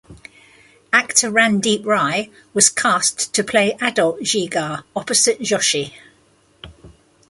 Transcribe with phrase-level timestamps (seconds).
[0.91, 5.93] Actor Randeep Rai was cast to play adult Jigar opposite Joshi.